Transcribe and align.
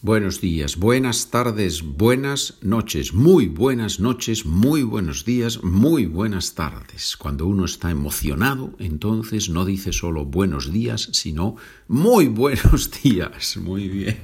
Buenos 0.00 0.40
días, 0.40 0.76
buenas 0.76 1.28
tardes, 1.28 1.82
buenas 1.82 2.58
noches, 2.62 3.12
muy 3.12 3.48
buenas 3.48 3.98
noches, 3.98 4.46
muy 4.46 4.84
buenos 4.84 5.24
días, 5.24 5.64
muy 5.64 6.06
buenas 6.06 6.54
tardes. 6.54 7.16
Cuando 7.16 7.46
uno 7.46 7.64
está 7.64 7.90
emocionado, 7.90 8.76
entonces 8.78 9.48
no 9.48 9.64
dice 9.64 9.92
solo 9.92 10.24
buenos 10.24 10.72
días, 10.72 11.08
sino 11.14 11.56
muy 11.88 12.28
buenos 12.28 12.92
días. 13.02 13.56
Muy 13.56 13.88
bien. 13.88 14.18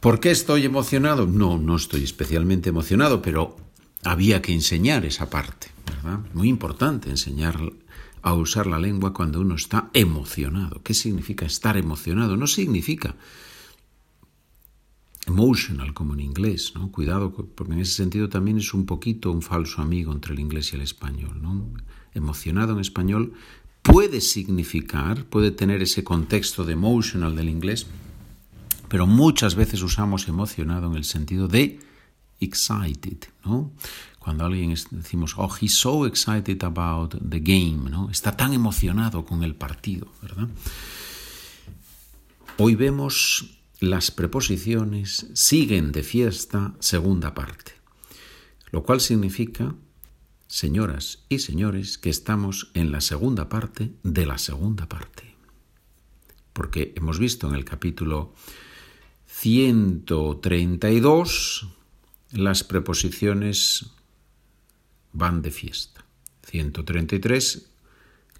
¿Por 0.00 0.20
qué 0.20 0.30
estoy 0.30 0.64
emocionado? 0.64 1.26
No, 1.26 1.58
no 1.58 1.76
estoy 1.76 2.02
especialmente 2.02 2.70
emocionado, 2.70 3.20
pero 3.20 3.58
había 4.04 4.40
que 4.40 4.54
enseñar 4.54 5.04
esa 5.04 5.28
parte, 5.28 5.66
¿verdad? 5.84 6.20
Muy 6.32 6.48
importante 6.48 7.10
enseñar 7.10 7.60
a 8.22 8.32
usar 8.32 8.66
la 8.66 8.78
lengua 8.78 9.12
cuando 9.12 9.42
uno 9.42 9.56
está 9.56 9.90
emocionado. 9.92 10.80
¿Qué 10.82 10.94
significa 10.94 11.44
estar 11.44 11.76
emocionado? 11.76 12.38
No 12.38 12.46
significa 12.46 13.16
emotional, 15.30 15.94
como 15.94 16.14
en 16.14 16.20
inglés, 16.20 16.72
¿no? 16.74 16.90
Cuidado, 16.90 17.32
porque 17.32 17.72
en 17.72 17.80
ese 17.80 17.94
sentido 17.94 18.28
también 18.28 18.58
es 18.58 18.74
un 18.74 18.84
poquito 18.84 19.30
un 19.30 19.42
falso 19.42 19.80
amigo 19.80 20.12
entre 20.12 20.34
el 20.34 20.40
inglés 20.40 20.72
y 20.72 20.76
el 20.76 20.82
español. 20.82 21.40
Emocionado 22.14 22.72
en 22.72 22.80
español 22.80 23.32
puede 23.82 24.20
significar, 24.20 25.24
puede 25.24 25.50
tener 25.52 25.82
ese 25.82 26.02
contexto 26.02 26.64
de 26.64 26.72
emotional 26.72 27.36
del 27.36 27.48
inglés, 27.48 27.86
pero 28.88 29.06
muchas 29.06 29.54
veces 29.54 29.82
usamos 29.82 30.26
emocionado 30.28 30.88
en 30.90 30.96
el 30.96 31.04
sentido 31.04 31.46
de 31.46 31.78
excited, 32.40 33.18
¿no? 33.44 33.70
Cuando 34.18 34.44
alguien 34.44 34.74
decimos, 34.90 35.34
oh, 35.38 35.50
he's 35.60 35.74
so 35.74 36.06
excited 36.06 36.62
about 36.64 37.14
the 37.26 37.40
game, 37.40 37.88
¿no? 37.88 38.10
Está 38.10 38.36
tan 38.36 38.52
emocionado 38.52 39.24
con 39.24 39.44
el 39.44 39.54
partido, 39.54 40.12
¿verdad? 40.20 40.48
Hoy 42.58 42.74
vemos 42.74 43.59
las 43.80 44.10
preposiciones 44.10 45.26
siguen 45.32 45.92
de 45.92 46.02
fiesta 46.02 46.74
segunda 46.80 47.32
parte, 47.34 47.72
lo 48.70 48.82
cual 48.82 49.00
significa, 49.00 49.74
señoras 50.48 51.24
y 51.30 51.38
señores, 51.38 51.96
que 51.96 52.10
estamos 52.10 52.70
en 52.74 52.92
la 52.92 53.00
segunda 53.00 53.48
parte 53.48 53.92
de 54.02 54.26
la 54.26 54.36
segunda 54.36 54.86
parte. 54.86 55.34
Porque 56.52 56.92
hemos 56.94 57.18
visto 57.18 57.48
en 57.48 57.54
el 57.54 57.64
capítulo 57.64 58.34
132 59.26 61.68
las 62.32 62.64
preposiciones 62.64 63.86
van 65.12 65.40
de 65.40 65.50
fiesta. 65.50 66.04
133 66.42 67.69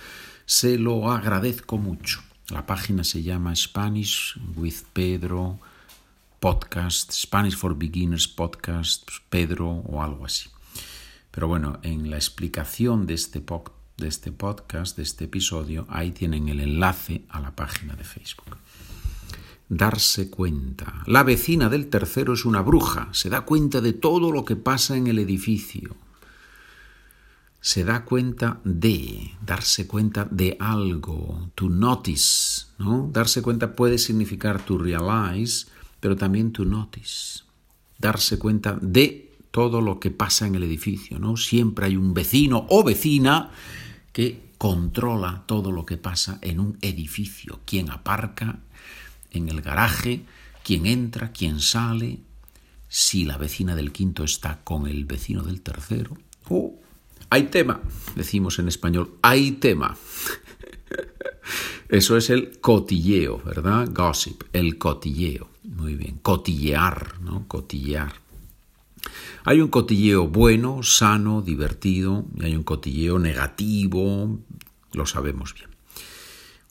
se 0.46 0.78
lo 0.78 1.10
agradezco 1.10 1.78
mucho. 1.78 2.20
La 2.50 2.66
página 2.66 3.04
se 3.04 3.22
llama 3.22 3.56
Spanish 3.56 4.38
with 4.56 4.82
Pedro 4.92 5.58
Podcast, 6.38 7.12
Spanish 7.12 7.56
for 7.56 7.76
Beginners 7.76 8.28
Podcast, 8.28 9.08
Pedro 9.30 9.68
o 9.68 10.02
algo 10.02 10.26
así. 10.26 10.50
Pero 11.30 11.48
bueno, 11.48 11.78
en 11.82 12.10
la 12.10 12.16
explicación 12.16 13.06
de 13.06 13.14
este 13.14 13.40
podcast, 13.40 13.73
de 13.96 14.08
este 14.08 14.32
podcast, 14.32 14.96
de 14.96 15.04
este 15.04 15.24
episodio, 15.24 15.86
ahí 15.88 16.10
tienen 16.10 16.48
el 16.48 16.60
enlace 16.60 17.24
a 17.28 17.40
la 17.40 17.54
página 17.54 17.94
de 17.94 18.04
Facebook. 18.04 18.56
Darse 19.68 20.30
cuenta. 20.30 21.02
La 21.06 21.22
vecina 21.22 21.68
del 21.68 21.88
tercero 21.88 22.34
es 22.34 22.44
una 22.44 22.60
bruja, 22.60 23.08
se 23.12 23.30
da 23.30 23.42
cuenta 23.42 23.80
de 23.80 23.92
todo 23.92 24.30
lo 24.32 24.44
que 24.44 24.56
pasa 24.56 24.96
en 24.96 25.06
el 25.06 25.18
edificio. 25.18 25.96
Se 27.60 27.82
da 27.82 28.04
cuenta 28.04 28.60
de, 28.64 29.32
darse 29.40 29.86
cuenta 29.86 30.28
de 30.30 30.56
algo, 30.60 31.50
to 31.54 31.70
notice, 31.70 32.66
¿no? 32.78 33.08
Darse 33.10 33.40
cuenta 33.40 33.74
puede 33.74 33.96
significar 33.96 34.62
to 34.62 34.76
realize, 34.76 35.66
pero 36.00 36.14
también 36.14 36.52
to 36.52 36.66
notice. 36.66 37.42
Darse 37.98 38.38
cuenta 38.38 38.76
de 38.82 39.33
todo 39.54 39.80
lo 39.80 40.00
que 40.00 40.10
pasa 40.10 40.48
en 40.48 40.56
el 40.56 40.64
edificio, 40.64 41.20
¿no? 41.20 41.36
Siempre 41.36 41.86
hay 41.86 41.96
un 41.96 42.12
vecino 42.12 42.66
o 42.70 42.82
vecina 42.82 43.52
que 44.12 44.50
controla 44.58 45.44
todo 45.46 45.70
lo 45.70 45.86
que 45.86 45.96
pasa 45.96 46.40
en 46.42 46.58
un 46.58 46.76
edificio, 46.82 47.60
quién 47.64 47.88
aparca 47.88 48.58
en 49.30 49.48
el 49.48 49.62
garaje, 49.62 50.24
quién 50.64 50.86
entra, 50.86 51.30
quién 51.30 51.60
sale, 51.60 52.18
si 52.88 53.24
la 53.24 53.38
vecina 53.38 53.76
del 53.76 53.92
quinto 53.92 54.24
está 54.24 54.58
con 54.64 54.88
el 54.88 55.04
vecino 55.04 55.44
del 55.44 55.60
tercero. 55.60 56.18
Oh, 56.48 56.74
hay 57.30 57.44
tema, 57.44 57.80
decimos 58.16 58.58
en 58.58 58.66
español, 58.66 59.18
hay 59.22 59.52
tema. 59.52 59.96
Eso 61.88 62.16
es 62.16 62.28
el 62.28 62.58
cotilleo, 62.60 63.40
¿verdad? 63.44 63.88
Gossip, 63.92 64.42
el 64.52 64.78
cotilleo. 64.78 65.48
Muy 65.62 65.94
bien, 65.94 66.18
cotillear, 66.22 67.20
¿no? 67.20 67.46
Cotillear. 67.46 68.23
Hay 69.44 69.60
un 69.60 69.68
cotilleo 69.68 70.28
bueno, 70.28 70.82
sano, 70.82 71.42
divertido, 71.42 72.24
y 72.36 72.46
hay 72.46 72.56
un 72.56 72.62
cotilleo 72.62 73.18
negativo, 73.18 74.40
lo 74.92 75.06
sabemos 75.06 75.54
bien. 75.54 75.68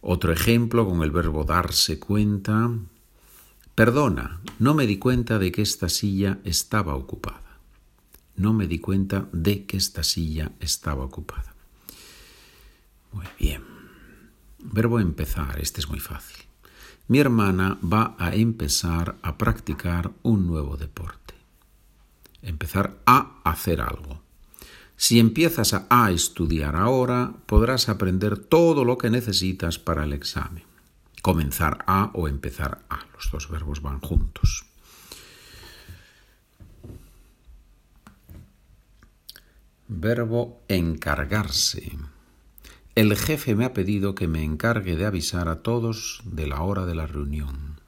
Otro 0.02 0.34
ejemplo 0.34 0.88
con 0.88 1.04
el 1.04 1.12
verbo 1.12 1.44
darse 1.44 2.00
cuenta. 2.00 2.72
Perdona, 3.76 4.42
no 4.60 4.74
me 4.74 4.88
di 4.88 4.98
cuenta 4.98 5.40
de 5.40 5.52
que 5.52 5.62
esta 5.62 5.88
silla 5.88 6.40
estaba 6.44 6.96
ocupada. 6.96 7.60
No 8.36 8.54
me 8.54 8.68
di 8.68 8.80
cuenta 8.80 9.28
de 9.32 9.66
que 9.66 9.78
esta 9.78 10.04
silla 10.04 10.52
estaba 10.60 11.06
ocupada. 11.06 11.54
Muy 13.12 13.28
bien. 13.40 13.64
Verbo 14.60 15.00
empezar, 15.00 15.60
este 15.60 15.80
es 15.80 15.90
muy 15.90 16.00
fácil. 16.00 16.44
Mi 17.08 17.20
hermana 17.20 17.78
va 17.82 18.16
a 18.18 18.34
empezar 18.34 19.18
a 19.22 19.38
practicar 19.38 20.12
un 20.24 20.48
nuevo 20.48 20.78
deporte 20.78 21.23
empezar 22.44 22.98
a 23.06 23.42
hacer 23.44 23.82
algo. 23.82 24.22
Si 24.96 25.20
empiezas 25.20 25.74
a, 25.74 26.12
estudiar 26.12 26.76
ahora, 26.76 27.34
podrás 27.46 27.90
aprender 27.90 28.38
todo 28.38 28.86
lo 28.86 28.98
que 28.98 29.10
necesitas 29.10 29.80
para 29.80 30.04
el 30.04 30.14
examen. 30.14 30.64
Comenzar 31.22 31.84
a 31.88 32.12
o 32.14 32.28
empezar 32.28 32.84
a. 32.90 33.06
Los 33.14 33.32
dos 33.32 33.50
verbos 33.50 33.82
van 33.82 34.00
juntos. 34.00 34.66
Verbo 39.88 40.62
encargarse. 40.68 41.98
El 42.96 43.18
jefe 43.18 43.56
me 43.56 43.66
ha 43.66 43.74
pedido 43.74 44.16
que 44.16 44.28
me 44.28 44.44
encargue 44.44 44.96
de 44.96 45.06
avisar 45.06 45.48
a 45.50 45.64
todos 45.64 46.22
de 46.26 46.48
la 46.48 46.62
hora 46.62 46.86
de 46.86 46.96
la 46.96 47.08
reunión. 47.08 47.82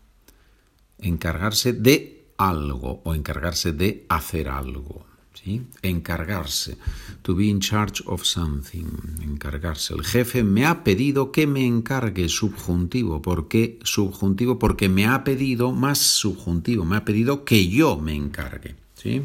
Encargarse 0.98 1.74
de 1.74 2.15
algo 2.38 3.02
o 3.04 3.14
encargarse 3.14 3.72
de 3.72 4.06
hacer 4.10 4.50
algo. 4.50 5.06
¿sí? 5.34 5.62
Encargarse. 5.82 6.78
To 7.22 7.36
be 7.36 7.46
in 7.46 7.60
charge 7.60 8.04
of 8.06 8.24
something. 8.24 8.86
Encargarse. 9.22 9.94
El 9.94 10.04
jefe 10.04 10.44
me 10.44 10.66
ha 10.66 10.84
pedido 10.84 11.32
que 11.32 11.48
me 11.48 11.66
encargue 11.66 12.30
subjuntivo. 12.30 13.22
¿Por 13.22 13.48
qué 13.48 13.80
subjuntivo? 13.84 14.60
Porque 14.60 14.90
me 14.90 15.06
ha 15.06 15.24
pedido 15.24 15.72
más 15.72 16.00
subjuntivo. 16.00 16.86
Me 16.86 16.98
ha 16.98 17.06
pedido 17.06 17.46
que 17.46 17.68
yo 17.68 17.98
me 17.98 18.16
encargue. 18.16 18.76
¿sí? 18.96 19.22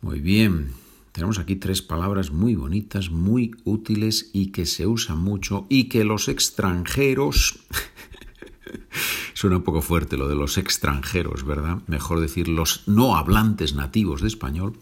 Muy 0.00 0.20
bien. 0.20 0.72
Tenemos 1.12 1.38
aquí 1.38 1.56
tres 1.56 1.80
palabras 1.80 2.30
muy 2.30 2.54
bonitas, 2.56 3.10
muy 3.10 3.52
útiles 3.64 4.28
y 4.34 4.48
que 4.52 4.66
se 4.66 4.86
usan 4.86 5.18
mucho 5.18 5.66
y 5.70 5.84
que 5.84 6.04
los 6.04 6.28
extranjeros 6.28 7.60
Suena 9.36 9.58
un 9.58 9.64
poco 9.64 9.82
fuerte 9.82 10.16
lo 10.16 10.28
de 10.28 10.34
los 10.34 10.56
extranjeros, 10.56 11.44
¿verdad? 11.44 11.82
Mejor 11.88 12.20
decir 12.20 12.48
los 12.48 12.88
no 12.88 13.16
hablantes 13.18 13.74
nativos 13.74 14.22
de 14.22 14.28
español. 14.28 14.78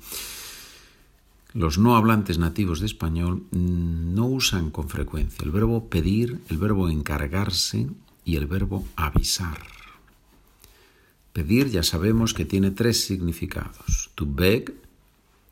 Los 1.54 1.76
no 1.76 1.96
hablantes 1.96 2.38
nativos 2.38 2.78
de 2.78 2.86
español 2.86 3.42
no 3.50 4.26
usan 4.26 4.70
con 4.70 4.88
frecuencia 4.88 5.44
el 5.44 5.50
verbo 5.50 5.88
pedir, 5.88 6.40
el 6.50 6.58
verbo 6.58 6.88
encargarse 6.88 7.88
y 8.24 8.36
el 8.36 8.46
verbo 8.46 8.86
avisar. 8.94 9.58
Pedir 11.32 11.70
ya 11.70 11.82
sabemos 11.82 12.32
que 12.32 12.44
tiene 12.44 12.70
tres 12.70 13.04
significados. 13.04 14.12
To 14.14 14.24
beg, 14.24 14.72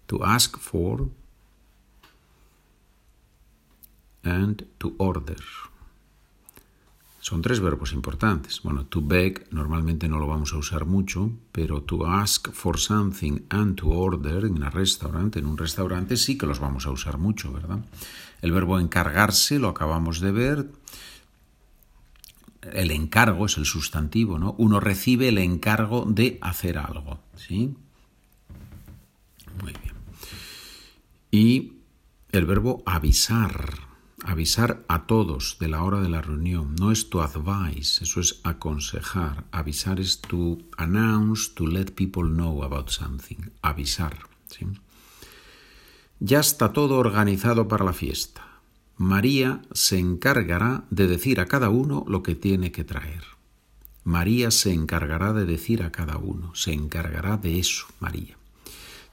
to 0.06 0.25
ask 0.25 0.56
for 0.58 1.08
and 4.22 4.64
to 4.78 4.94
order. 4.98 5.43
Son 7.22 7.40
tres 7.40 7.60
verbos 7.60 7.92
importantes. 7.92 8.60
Bueno, 8.64 8.86
to 8.86 9.00
beg 9.00 9.46
normalmente 9.52 10.08
no 10.08 10.19
lo 10.19 10.26
vamos 10.26 10.52
a 10.54 10.56
usar 10.56 10.86
mucho, 10.86 11.30
pero 11.52 11.80
to 11.82 12.04
ask 12.04 12.50
for 12.50 12.80
something 12.80 13.42
and 13.48 13.76
to 13.76 13.90
order 13.90 14.44
en 14.44 14.60
restaurante, 14.72 15.38
en 15.38 15.46
un 15.46 15.56
restaurante 15.56 16.16
sí 16.16 16.36
que 16.36 16.46
los 16.46 16.58
vamos 16.58 16.84
a 16.84 16.90
usar 16.90 17.19
mucho, 17.19 17.52
¿verdad? 17.52 17.78
El 18.40 18.50
verbo 18.50 18.80
encargarse 18.80 19.60
lo 19.60 19.69
acabamos 19.69 20.19
de 20.19 20.32
ver. 20.32 20.72
El 22.72 22.90
encargo 22.90 23.46
es 23.46 23.56
el 23.56 23.66
sustantivo, 23.66 24.40
¿no? 24.40 24.56
Uno 24.58 24.80
recibe 24.80 25.28
el 25.28 25.38
encargo 25.38 26.04
de 26.08 26.38
hacer 26.40 26.76
algo, 26.76 27.20
¿sí? 27.36 27.76
Muy 29.62 29.72
bien. 29.80 29.94
Y 31.30 31.74
el 32.32 32.46
verbo 32.46 32.82
avisar 32.84 33.92
avisar 34.24 34.84
a 34.88 35.06
todos 35.06 35.56
de 35.60 35.69
la 35.69 35.82
hora 35.82 36.00
de 36.00 36.08
la 36.08 36.22
reunión. 36.22 36.74
No 36.76 36.90
es 36.90 37.10
to 37.10 37.22
advise, 37.22 38.02
eso 38.02 38.20
es 38.20 38.40
aconsejar. 38.44 39.44
Avisar 39.52 40.00
es 40.00 40.20
to 40.20 40.58
announce, 40.76 41.50
to 41.54 41.66
let 41.66 41.92
people 41.94 42.24
know 42.24 42.62
about 42.62 42.90
something. 42.90 43.50
Avisar. 43.62 44.19
Ya 46.20 46.40
está 46.40 46.72
todo 46.72 46.98
organizado 46.98 47.69
para 47.69 47.84
la 47.84 47.92
fiesta. 47.92 48.60
María 48.96 49.62
se 49.72 49.98
encargará 49.98 50.84
de 50.90 51.08
decir 51.08 51.40
a 51.40 51.46
cada 51.46 51.70
uno 51.70 52.04
lo 52.06 52.22
que 52.22 52.34
tiene 52.34 52.70
que 52.70 52.84
traer. 52.84 53.24
María 54.04 54.50
se 54.50 54.72
encargará 54.72 55.32
de 55.32 55.44
decir 55.44 55.82
a 55.82 55.90
cada 55.90 56.19
uno, 56.19 56.54
se 56.54 56.72
encargará 56.72 57.36
de 57.36 57.58
eso, 57.58 57.86
María. 58.00 58.36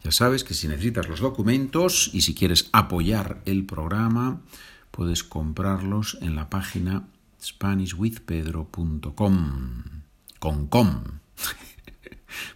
Ya 0.03 0.11
sabes 0.11 0.43
que 0.43 0.53
si 0.53 0.67
necesitas 0.67 1.07
los 1.07 1.19
documentos 1.19 2.09
y 2.13 2.21
si 2.21 2.33
quieres 2.33 2.69
apoyar 2.71 3.41
el 3.45 3.65
programa, 3.65 4.41
puedes 4.91 5.23
comprarlos 5.23 6.17
en 6.21 6.35
la 6.35 6.49
página 6.49 7.07
SpanishWithPedro.com. 7.41 9.83
Con 10.39 10.67
com. 10.67 11.03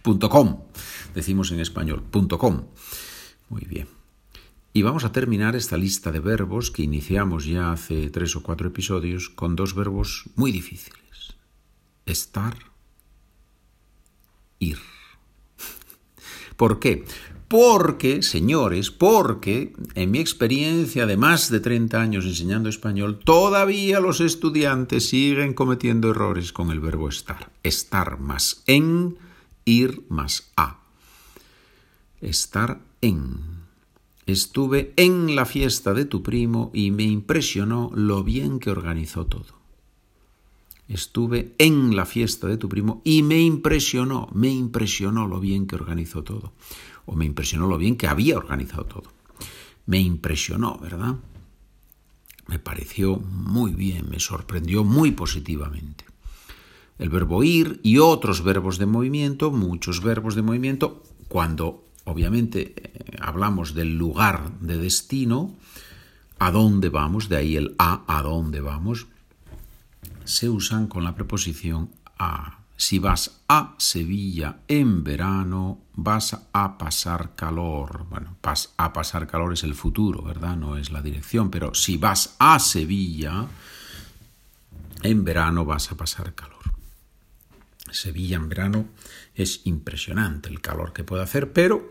com. 0.30 0.60
Decimos 1.14 1.52
en 1.52 1.60
español. 1.60 2.02
com. 2.38 2.66
Muy 3.48 3.64
bien. 3.64 3.88
Y 4.72 4.82
vamos 4.82 5.04
a 5.04 5.12
terminar 5.12 5.54
esta 5.54 5.76
lista 5.76 6.10
de 6.10 6.18
verbos 6.18 6.72
que 6.72 6.82
iniciamos 6.82 7.46
ya 7.46 7.70
hace 7.70 8.10
tres 8.10 8.34
o 8.34 8.42
cuatro 8.42 8.66
episodios 8.68 9.30
con 9.30 9.54
dos 9.54 9.74
verbos 9.74 10.24
muy 10.34 10.50
difíciles. 10.50 11.36
Estar, 12.06 12.56
ir. 14.58 14.78
¿Por 16.56 16.80
qué? 16.80 17.04
Porque, 17.56 18.22
señores, 18.22 18.90
porque 18.90 19.74
en 19.94 20.10
mi 20.10 20.18
experiencia 20.18 21.06
de 21.06 21.16
más 21.16 21.52
de 21.52 21.60
30 21.60 22.00
años 22.00 22.24
enseñando 22.24 22.68
español, 22.68 23.20
todavía 23.20 24.00
los 24.00 24.20
estudiantes 24.20 25.08
siguen 25.08 25.54
cometiendo 25.54 26.10
errores 26.10 26.52
con 26.52 26.72
el 26.72 26.80
verbo 26.80 27.08
estar. 27.08 27.52
Estar 27.62 28.18
más 28.18 28.64
en, 28.66 29.18
ir 29.64 30.02
más 30.08 30.50
a. 30.56 30.80
Estar 32.20 32.80
en. 33.00 33.38
Estuve 34.26 34.92
en 34.96 35.36
la 35.36 35.46
fiesta 35.46 35.94
de 35.94 36.06
tu 36.06 36.24
primo 36.24 36.72
y 36.74 36.90
me 36.90 37.04
impresionó 37.04 37.92
lo 37.94 38.24
bien 38.24 38.58
que 38.58 38.70
organizó 38.72 39.26
todo. 39.26 39.62
Estuve 40.88 41.54
en 41.58 41.94
la 41.94 42.04
fiesta 42.04 42.48
de 42.48 42.56
tu 42.56 42.68
primo 42.68 43.00
y 43.04 43.22
me 43.22 43.40
impresionó, 43.40 44.28
me 44.34 44.50
impresionó 44.50 45.28
lo 45.28 45.38
bien 45.38 45.68
que 45.68 45.76
organizó 45.76 46.24
todo 46.24 46.52
o 47.06 47.14
me 47.14 47.24
impresionó 47.24 47.66
lo 47.66 47.78
bien 47.78 47.96
que 47.96 48.06
había 48.06 48.36
organizado 48.36 48.84
todo. 48.86 49.12
Me 49.86 50.00
impresionó, 50.00 50.78
¿verdad? 50.78 51.16
Me 52.46 52.58
pareció 52.58 53.16
muy 53.16 53.72
bien, 53.72 54.08
me 54.10 54.20
sorprendió 54.20 54.84
muy 54.84 55.12
positivamente. 55.12 56.04
El 56.98 57.08
verbo 57.08 57.42
ir 57.42 57.80
y 57.82 57.98
otros 57.98 58.42
verbos 58.42 58.78
de 58.78 58.86
movimiento, 58.86 59.50
muchos 59.50 60.02
verbos 60.02 60.34
de 60.34 60.42
movimiento, 60.42 61.02
cuando 61.28 61.84
obviamente 62.04 62.74
eh, 62.76 63.16
hablamos 63.20 63.74
del 63.74 63.96
lugar 63.96 64.58
de 64.60 64.78
destino, 64.78 65.54
a 66.38 66.50
dónde 66.50 66.88
vamos, 66.90 67.28
de 67.28 67.36
ahí 67.36 67.56
el 67.56 67.74
a, 67.78 68.04
a 68.06 68.22
dónde 68.22 68.60
vamos, 68.60 69.06
se 70.24 70.48
usan 70.48 70.86
con 70.86 71.04
la 71.04 71.14
preposición 71.14 71.90
a. 72.18 72.63
Si 72.76 72.98
vas 72.98 73.42
a 73.48 73.74
Sevilla 73.78 74.60
en 74.66 75.04
verano, 75.04 75.80
vas 75.94 76.36
a 76.52 76.76
pasar 76.76 77.34
calor. 77.36 78.06
Bueno, 78.10 78.36
a 78.76 78.92
pasar 78.92 79.26
calor 79.26 79.52
es 79.52 79.62
el 79.62 79.74
futuro, 79.74 80.22
¿verdad? 80.22 80.56
No 80.56 80.76
es 80.76 80.90
la 80.90 81.00
dirección, 81.00 81.50
pero 81.50 81.74
si 81.74 81.96
vas 81.96 82.36
a 82.38 82.58
Sevilla 82.58 83.46
en 85.02 85.24
verano, 85.24 85.64
vas 85.64 85.92
a 85.92 85.96
pasar 85.96 86.34
calor. 86.34 86.54
Sevilla 87.90 88.36
en 88.36 88.48
verano 88.48 88.86
es 89.34 89.60
impresionante 89.64 90.48
el 90.48 90.60
calor 90.60 90.92
que 90.92 91.04
puede 91.04 91.22
hacer, 91.22 91.52
pero 91.52 91.90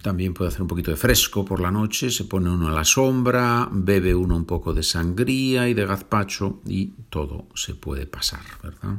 también 0.00 0.34
puede 0.34 0.48
hacer 0.48 0.62
un 0.62 0.68
poquito 0.68 0.90
de 0.90 0.96
fresco 0.96 1.44
por 1.44 1.60
la 1.60 1.70
noche, 1.70 2.10
se 2.10 2.24
pone 2.24 2.50
uno 2.50 2.68
a 2.68 2.72
la 2.72 2.84
sombra, 2.84 3.68
bebe 3.72 4.14
uno 4.14 4.36
un 4.36 4.44
poco 4.44 4.74
de 4.74 4.82
sangría 4.82 5.68
y 5.68 5.74
de 5.74 5.86
gazpacho 5.86 6.60
y 6.66 6.92
todo 7.08 7.48
se 7.54 7.74
puede 7.74 8.06
pasar, 8.06 8.44
¿verdad? 8.62 8.98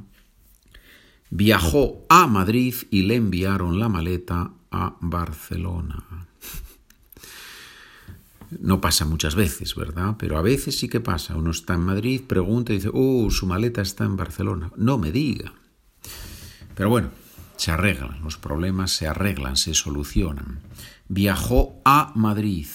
Viajó 1.30 2.06
a 2.10 2.28
Madrid 2.28 2.76
y 2.92 3.04
le 3.04 3.16
enviaron 3.16 3.80
la 3.80 3.90
maleta 3.90 4.52
a 4.72 4.98
Barcelona. 5.02 6.04
No 8.60 8.80
pasa 8.80 9.06
muchas 9.06 9.36
veces, 9.36 9.76
¿verdad? 9.76 10.16
Pero 10.18 10.38
a 10.38 10.42
veces 10.42 10.78
sí 10.78 10.88
que 10.88 11.02
pasa. 11.02 11.36
Uno 11.36 11.52
está 11.52 11.74
en 11.74 11.82
Madrid, 11.82 12.22
pregunta 12.26 12.72
y 12.72 12.76
dice, 12.76 12.92
oh, 12.94 13.30
su 13.30 13.48
maleta 13.48 13.82
está 13.82 14.06
en 14.06 14.16
Barcelona. 14.16 14.72
No 14.78 14.98
me 14.98 15.12
diga. 15.12 15.52
Pero 16.76 16.90
bueno, 16.90 17.10
se 17.58 17.72
arreglan, 17.72 18.22
los 18.22 18.38
problemas 18.38 18.92
se 18.92 19.08
arreglan, 19.08 19.58
se 19.58 19.74
solucionan. 19.74 20.60
Viajó 21.08 21.82
a 21.86 22.12
Madrid. 22.16 22.68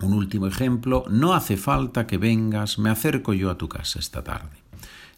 Un 0.00 0.14
último 0.14 0.46
ejemplo, 0.46 1.04
no 1.08 1.34
hace 1.34 1.56
falta 1.56 2.06
que 2.06 2.18
vengas, 2.18 2.78
me 2.78 2.90
acerco 2.90 3.32
yo 3.34 3.50
a 3.50 3.58
tu 3.58 3.68
casa 3.68 3.98
esta 3.98 4.24
tarde. 4.24 4.59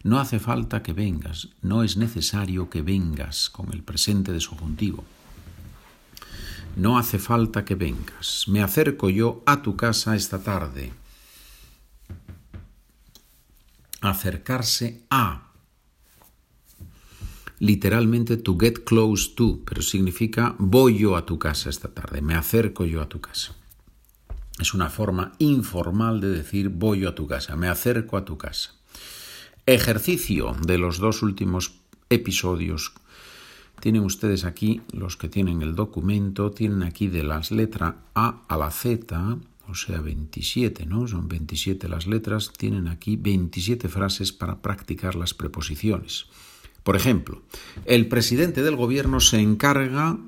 No 0.04 0.19
hace 0.19 0.40
falta 0.40 0.82
que 0.82 0.93
vengas, 0.93 1.49
no 1.60 1.84
es 1.84 1.96
necesario 1.96 2.69
que 2.69 2.82
vengas 2.82 3.50
con 3.50 3.72
el 3.72 3.82
presente 3.84 4.32
de 4.32 4.41
subjuntivo. 4.41 5.05
No 6.77 6.98
hace 6.98 7.19
falta 7.19 7.65
que 7.65 7.74
vengas. 7.74 8.46
Me 8.48 8.62
acerco 8.62 9.10
yo 9.10 9.43
a 9.46 9.62
tu 9.62 9.77
casa 9.77 10.17
esta 10.17 10.43
tarde. 10.43 10.93
Acercarse 14.00 15.03
a. 15.10 15.53
Literalmente 17.60 18.38
to 18.38 18.56
get 18.58 18.82
close 18.84 19.34
to, 19.36 19.60
pero 19.65 19.82
significa 19.82 20.56
voy 20.58 20.98
yo 20.98 21.17
a 21.17 21.24
tu 21.24 21.38
casa 21.38 21.70
esta 21.70 21.86
tarde, 21.86 22.20
me 22.20 22.34
acerco 22.34 22.84
yo 22.84 23.00
a 23.00 23.08
tu 23.08 23.20
casa. 23.20 23.55
Es 24.58 24.74
una 24.74 24.91
forma 24.91 25.32
informal 25.38 26.20
de 26.20 26.31
decir 26.31 26.70
voy 26.70 27.00
yo 27.00 27.10
a 27.10 27.15
tu 27.15 27.29
casa, 27.29 27.55
me 27.55 27.69
acerco 27.69 28.17
a 28.17 28.24
tu 28.24 28.36
casa. 28.36 28.81
Ejercicio 29.66 30.56
de 30.66 30.76
los 30.76 30.98
dos 30.98 31.22
últimos 31.22 31.74
episodios. 32.10 32.94
Tienen 33.78 34.02
ustedes 34.02 34.44
aquí, 34.44 34.81
los 34.90 35.16
que 35.16 35.28
tienen 35.28 35.62
el 35.62 35.76
documento, 35.76 36.50
tienen 36.50 36.82
aquí 36.82 37.06
de 37.06 37.22
las 37.22 37.52
letras 37.52 37.94
A 38.12 38.42
a 38.48 38.56
la 38.56 38.72
Z, 38.72 39.38
o 39.69 39.74
sea, 39.76 40.00
27, 40.00 40.84
¿no? 40.86 41.06
Son 41.06 41.28
27 41.28 41.88
las 41.88 42.08
letras, 42.08 42.52
tienen 42.52 42.88
aquí 42.88 43.14
27 43.14 43.88
frases 43.88 44.32
para 44.32 44.60
practicar 44.60 45.14
las 45.14 45.32
preposiciones. 45.32 46.26
Por 46.82 46.96
ejemplo, 46.96 47.42
el 47.84 48.08
presidente 48.08 48.64
del 48.64 48.74
gobierno 48.74 49.20
se 49.20 49.38
encarga 49.38 50.19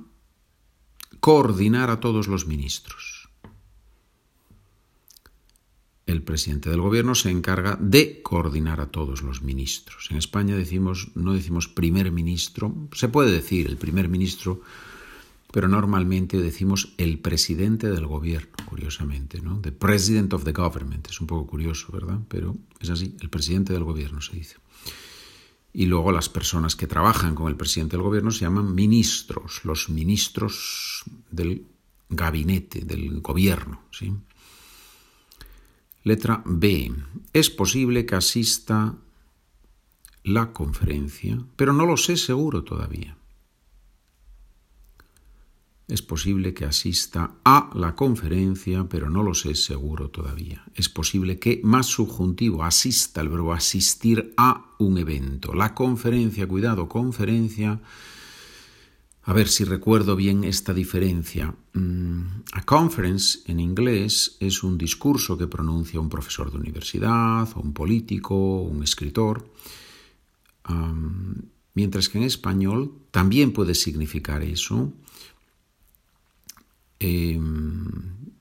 coordinar 1.19 1.91
a 1.91 1.99
todos 1.99 2.29
los 2.29 2.47
ministros 2.47 3.14
el 6.07 6.23
presidente 6.23 6.71
del 6.71 6.81
gobierno 6.81 7.15
se 7.15 7.31
encarga 7.31 7.79
de 7.81 8.21
coordinar 8.23 8.81
a 8.81 8.91
todos 8.91 9.23
los 9.23 9.43
ministros. 9.43 10.09
En 10.11 10.19
España 10.19 10.57
decimos, 10.57 11.09
no 11.15 11.33
decimos 11.33 11.69
primer 11.69 12.13
ministro, 12.13 12.75
se 12.93 13.09
puede 13.09 13.33
decir 13.33 13.67
el 13.67 13.79
primer 13.79 14.09
ministro, 14.09 14.61
pero 15.51 15.69
normalmente 15.69 16.39
decimos 16.39 16.95
el 16.99 17.21
presidente 17.21 17.89
del 17.89 18.07
gobierno, 18.07 18.53
curiosamente, 18.67 19.41
¿no? 19.41 19.61
The 19.61 19.73
president 19.73 20.33
of 20.35 20.45
the 20.45 20.53
government. 20.53 21.09
Es 21.09 21.21
un 21.21 21.27
poco 21.27 21.47
curioso, 21.47 21.93
¿verdad? 21.93 22.19
Pero 22.29 22.57
es 22.81 22.91
así, 22.91 23.17
el 23.21 23.31
presidente 23.31 23.73
del 23.73 23.85
gobierno 23.85 24.21
se 24.21 24.37
dice. 24.37 24.57
Y 25.73 25.87
luego 25.87 26.13
las 26.13 26.29
personas 26.29 26.77
que 26.77 26.87
trabajan 26.87 27.35
con 27.35 27.49
el 27.49 27.57
presidente 27.57 27.97
del 27.97 28.03
gobierno 28.03 28.31
se 28.31 28.41
llaman 28.41 28.75
ministros, 28.75 29.65
los 29.65 29.89
ministros 29.89 31.05
del 31.31 31.67
gabinete, 32.11 32.81
del 32.81 33.21
gobierno, 33.21 33.83
¿sí? 33.91 34.13
Letra 36.05 36.43
B. 36.45 36.93
Es 37.33 37.49
posible 37.49 38.05
que 38.05 38.15
asista 38.15 38.95
la 40.23 40.53
conferencia, 40.53 41.39
pero 41.57 41.73
no 41.73 41.87
lo 41.87 41.97
sé 41.97 42.19
seguro 42.19 42.63
todavía. 42.63 43.17
Es 45.89 46.03
posible 46.03 46.53
que 46.53 46.67
asista 46.67 47.37
a 47.43 47.71
la 47.75 47.95
conferencia, 47.95 48.85
pero 48.85 49.09
no 49.09 49.23
lo 49.23 49.33
sé 49.33 49.55
seguro 49.55 50.11
todavía. 50.11 50.65
Es 50.75 50.91
posible 50.91 51.39
que 51.39 51.63
más 51.65 51.87
subjuntivo 51.87 52.65
asista, 52.65 53.23
el 53.23 53.31
verbo 53.31 53.55
asistir 53.55 54.35
a 54.37 54.75
un 54.79 54.99
evento. 54.99 55.55
La 55.55 55.75
conferencia, 55.75 56.47
cuidado, 56.47 56.87
conferencia. 56.87 57.81
A 59.27 59.33
ver 59.33 59.49
si 59.49 59.65
recuerdo 59.65 60.17
bien 60.17 60.45
esta 60.45 60.75
diferencia. 60.75 61.55
Mm, 61.73 62.43
a 62.53 62.63
conference 62.65 63.41
en 63.47 63.59
inglés 63.59 64.37
es 64.41 64.63
un 64.63 64.77
discurso 64.77 65.39
que 65.39 65.47
pronuncia 65.47 66.01
un 66.01 66.11
profesor 66.11 66.51
de 66.51 66.59
universidad, 66.59 67.49
o 67.57 67.61
un 67.61 67.73
político, 67.73 68.35
o 68.35 68.63
un 68.63 68.83
escritor. 68.83 69.53
mientras 71.75 72.09
que 72.09 72.19
en 72.19 72.25
español 72.25 72.93
también 73.11 73.53
puede 73.53 73.75
significar 73.75 74.43
eso 74.43 74.93
Em, 77.07 78.33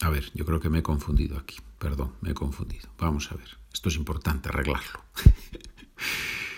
a 0.00 0.08
ver, 0.08 0.30
yo 0.32 0.46
creo 0.46 0.60
que 0.60 0.70
me 0.70 0.78
he 0.78 0.82
confundido 0.82 1.36
aquí. 1.36 1.56
Perdón, 1.78 2.14
me 2.22 2.30
he 2.30 2.34
confundido. 2.34 2.88
Vamos 2.98 3.30
a 3.30 3.34
ver. 3.34 3.58
Esto 3.70 3.90
es 3.90 3.96
importante 3.96 4.48
arreglarlo. 4.48 5.04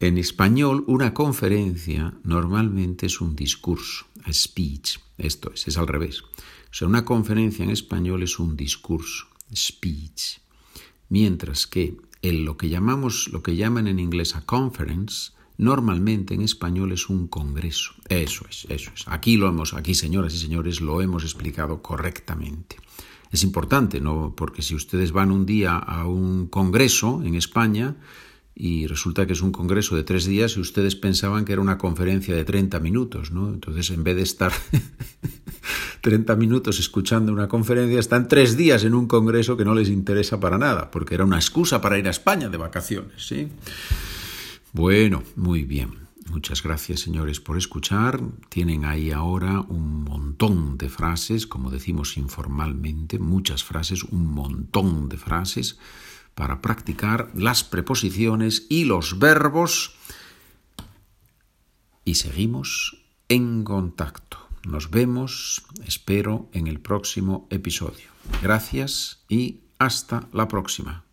en 0.00 0.16
español, 0.18 0.84
una 0.86 1.12
conferencia 1.12 2.14
normalmente 2.22 3.06
es 3.06 3.20
un 3.20 3.34
discurso, 3.34 4.06
a 4.24 4.32
speech. 4.32 4.98
Esto 5.16 5.50
es, 5.52 5.66
es 5.66 5.76
al 5.76 5.88
revés. 5.88 6.22
O 6.22 6.74
sea, 6.74 6.86
una 6.86 7.04
conferencia 7.04 7.64
en 7.64 7.70
español 7.70 8.22
es 8.22 8.38
un 8.38 8.56
discurso, 8.56 9.26
speech. 9.54 10.38
Mientras 11.08 11.66
que 11.66 11.96
en 12.22 12.44
lo 12.44 12.56
que 12.56 12.68
llamamos, 12.68 13.28
lo 13.32 13.42
que 13.42 13.56
llaman 13.56 13.88
en 13.88 13.98
inglés 13.98 14.36
a 14.36 14.42
conference, 14.42 15.32
normalmente 15.56 16.34
en 16.34 16.42
español 16.42 16.92
es 16.92 17.08
un 17.08 17.26
congreso. 17.26 17.94
Eso 18.08 18.46
es, 18.48 18.66
eso 18.68 18.92
es. 18.94 19.04
Aquí 19.08 19.36
lo 19.36 19.48
hemos, 19.48 19.74
aquí 19.74 19.94
señoras 19.94 20.34
y 20.34 20.38
señores, 20.38 20.80
lo 20.80 21.02
hemos 21.02 21.24
explicado 21.24 21.82
correctamente. 21.82 22.76
Es 23.32 23.42
importante, 23.42 24.00
¿no? 24.00 24.34
Porque 24.36 24.62
si 24.62 24.74
ustedes 24.74 25.12
van 25.12 25.32
un 25.32 25.44
día 25.44 25.76
a 25.76 26.06
un 26.06 26.46
congreso 26.46 27.22
en 27.24 27.34
España 27.34 27.96
y 28.60 28.88
resulta 28.88 29.24
que 29.24 29.34
es 29.34 29.40
un 29.40 29.52
congreso 29.52 29.94
de 29.94 30.02
tres 30.02 30.26
días 30.26 30.56
y 30.56 30.60
ustedes 30.60 30.96
pensaban 30.96 31.44
que 31.44 31.52
era 31.52 31.62
una 31.62 31.78
conferencia 31.78 32.34
de 32.34 32.44
30 32.44 32.80
minutos, 32.80 33.30
¿no? 33.30 33.50
Entonces, 33.50 33.90
en 33.90 34.02
vez 34.02 34.16
de 34.16 34.22
estar 34.22 34.52
30 36.00 36.34
minutos 36.34 36.80
escuchando 36.80 37.32
una 37.32 37.46
conferencia, 37.46 38.00
están 38.00 38.26
tres 38.26 38.56
días 38.56 38.82
en 38.82 38.94
un 38.94 39.06
congreso 39.06 39.56
que 39.56 39.64
no 39.64 39.76
les 39.76 39.88
interesa 39.88 40.40
para 40.40 40.58
nada, 40.58 40.90
porque 40.90 41.14
era 41.14 41.24
una 41.24 41.36
excusa 41.36 41.80
para 41.80 42.00
ir 42.00 42.08
a 42.08 42.10
España 42.10 42.48
de 42.48 42.56
vacaciones, 42.56 43.28
¿sí? 43.28 43.46
Bueno, 44.72 45.22
muy 45.36 45.62
bien. 45.62 46.08
Muchas 46.28 46.60
gracias, 46.60 46.98
señores, 46.98 47.38
por 47.38 47.58
escuchar. 47.58 48.20
Tienen 48.48 48.84
ahí 48.84 49.12
ahora 49.12 49.60
un 49.60 50.02
montón 50.02 50.76
de 50.76 50.88
frases, 50.88 51.46
como 51.46 51.70
decimos 51.70 52.16
informalmente, 52.16 53.20
muchas 53.20 53.62
frases, 53.62 54.02
un 54.02 54.26
montón 54.26 55.08
de 55.08 55.16
frases 55.16 55.78
para 56.38 56.60
practicar 56.62 57.32
las 57.34 57.64
preposiciones 57.64 58.66
y 58.68 58.84
los 58.84 59.18
verbos. 59.18 59.96
Y 62.04 62.14
seguimos 62.14 63.02
en 63.28 63.64
contacto. 63.64 64.38
Nos 64.64 64.88
vemos, 64.88 65.64
espero, 65.84 66.48
en 66.52 66.68
el 66.68 66.78
próximo 66.78 67.48
episodio. 67.50 68.06
Gracias 68.40 69.24
y 69.28 69.62
hasta 69.80 70.28
la 70.32 70.46
próxima. 70.46 71.07